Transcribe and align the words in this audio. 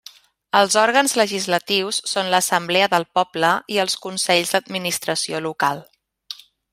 Els 0.59 0.75
òrgans 0.83 1.11
legislatius 1.21 1.99
són 2.13 2.31
l'Assemblea 2.35 2.87
del 2.95 3.05
Poble 3.19 3.53
i 3.77 3.81
els 3.87 3.99
consells 4.07 4.55
d'Administració 4.57 5.43
Local. 5.51 5.85